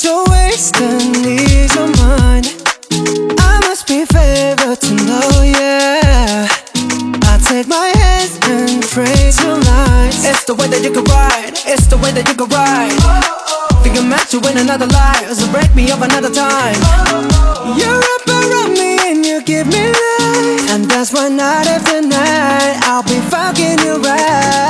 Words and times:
so 0.00 0.24
wasting 0.30 1.12
these 1.20 1.76
on 1.76 1.92
mine. 2.00 2.44
I 3.36 3.60
must 3.68 3.86
be 3.86 4.06
favored 4.06 4.80
to 4.80 4.92
know, 5.04 5.28
yeah. 5.44 6.48
I 7.28 7.34
take 7.44 7.68
my 7.68 7.92
hands 8.00 8.40
and 8.48 8.82
praise 8.82 9.36
your 9.44 9.58
lights. 9.60 10.24
It's 10.24 10.44
the 10.44 10.54
way 10.54 10.68
that 10.68 10.80
you 10.82 10.90
can 10.90 11.04
ride, 11.04 11.52
it's 11.68 11.86
the 11.86 11.98
way 11.98 12.12
that 12.12 12.26
you 12.26 12.34
can 12.34 12.48
ride. 12.48 12.96
Oh. 13.04 13.80
Think 13.84 13.98
I'm 13.98 14.08
meant 14.08 14.28
to 14.30 14.40
win 14.40 14.56
another 14.56 14.86
life, 14.86 15.28
so 15.34 15.44
break 15.52 15.68
me 15.74 15.90
up 15.90 16.00
another 16.00 16.32
time. 16.32 16.80
Oh, 16.80 17.76
You 17.76 17.90
wrap 18.00 18.24
around 18.40 18.72
me 18.80 18.96
and 19.04 19.20
you 19.26 19.42
give 19.42 19.66
me 19.66 19.84
life. 19.84 20.70
And 20.72 20.86
that's 20.88 21.12
why 21.12 21.28
night 21.28 21.66
after 21.66 22.00
night 22.00 22.80
I'll 22.88 23.02
be 23.02 23.20
fucking 23.28 23.84
you 23.84 24.00
right. 24.00 24.69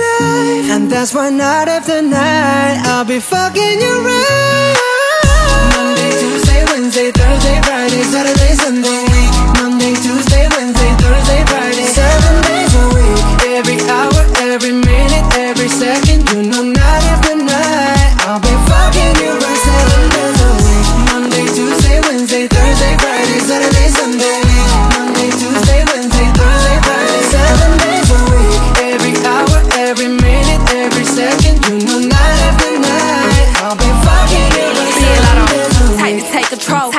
that's 0.91 1.13
why 1.13 1.29
night 1.29 1.69
after 1.69 2.01
night 2.01 2.81
I'll 2.85 3.05
be 3.05 3.19
fucking 3.19 3.79
you 3.79 4.01
right. 4.03 4.90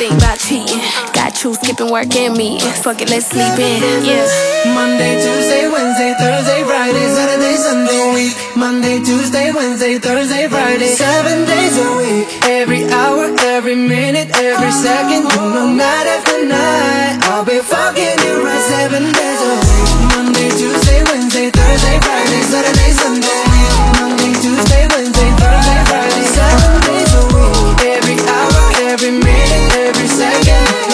think 0.00 0.16
about 0.16 0.38
cheating. 0.38 0.80
Got 1.12 1.44
you 1.44 1.52
skipping 1.52 1.92
work 1.92 2.08
and 2.16 2.32
me. 2.32 2.58
Fuck 2.80 3.02
it, 3.02 3.10
let's 3.10 3.26
sleep 3.26 3.52
in. 3.60 3.84
Yeah. 4.00 4.24
Monday, 4.72 5.20
Tuesday, 5.20 5.68
Wednesday, 5.68 6.14
Thursday, 6.16 6.64
Friday, 6.64 7.06
Saturday, 7.12 7.56
Sunday 7.60 8.04
week. 8.16 8.34
Monday, 8.56 8.96
Tuesday, 9.04 9.52
Wednesday, 9.52 9.98
Thursday, 9.98 10.48
Friday, 10.48 10.88
seven 10.96 11.44
days 11.44 11.76
a 11.76 11.88
week. 12.00 12.26
Every 12.48 12.88
hour, 12.88 13.28
every 13.40 13.76
minute, 13.76 14.30
every 14.40 14.72
second, 14.72 15.28
you 15.28 15.44
know, 15.52 15.68
night 15.68 16.06
after 16.16 16.46
night, 16.48 17.20
I'll 17.28 17.44
be 17.44 17.60
fine. 17.60 17.89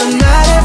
I'm 0.07 0.19
not 0.19 0.56